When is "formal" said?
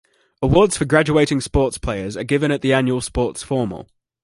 3.43-3.87